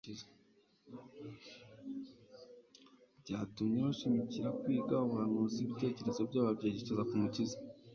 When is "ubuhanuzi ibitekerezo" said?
5.05-6.21